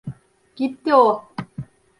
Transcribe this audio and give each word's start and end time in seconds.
Gitti 0.55 0.91
o. 1.03 1.05